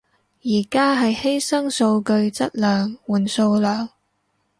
[0.43, 3.87] 而家係犧牲數據質量換數量